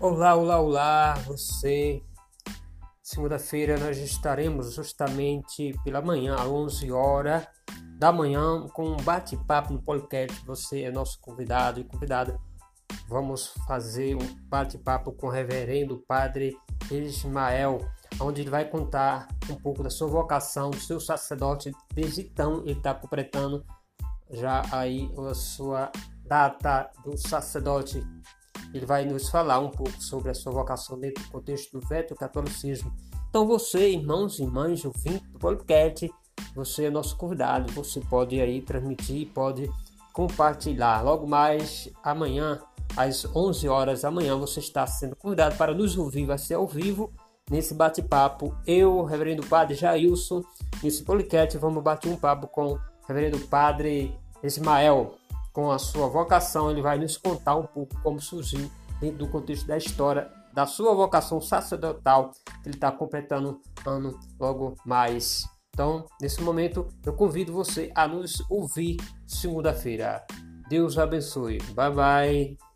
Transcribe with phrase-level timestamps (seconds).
[0.00, 2.00] Olá, olá, olá, você.
[3.02, 7.48] Segunda-feira nós estaremos justamente pela manhã, às 11 horas
[7.98, 10.46] da manhã, com um bate-papo no podcast.
[10.46, 12.38] Você é nosso convidado e convidada.
[13.08, 16.56] Vamos fazer um bate-papo com o reverendo Padre
[16.92, 17.80] Ismael,
[18.20, 21.72] onde ele vai contar um pouco da sua vocação, do seu sacerdote.
[21.92, 23.66] Desde então, ele está completando
[24.30, 25.90] já aí a sua
[26.24, 28.00] data do sacerdote
[28.72, 32.14] ele vai nos falar um pouco sobre a sua vocação dentro do contexto do veto
[32.14, 32.92] catolicismo.
[33.28, 36.10] Então você, irmãos e irmãs, ouvinte do podcast,
[36.54, 39.70] você é nosso convidado, você pode aí transmitir, pode
[40.12, 41.02] compartilhar.
[41.02, 42.60] Logo mais amanhã,
[42.96, 46.66] às 11 horas da manhã, você está sendo convidado para nos ouvir, vai ser ao
[46.66, 47.12] vivo
[47.50, 48.54] nesse bate-papo.
[48.66, 50.42] Eu, Reverendo Padre Jailson,
[50.82, 55.14] nesse podcast, vamos bater um papo com o Reverendo Padre Ismael
[55.58, 59.66] com a sua vocação, ele vai nos contar um pouco como surgiu dentro do contexto
[59.66, 62.30] da história da sua vocação sacerdotal
[62.62, 65.44] que ele está completando ano logo mais.
[65.74, 70.24] Então, nesse momento, eu convido você a nos ouvir segunda-feira.
[70.68, 71.58] Deus abençoe.
[71.74, 72.67] Bye bye.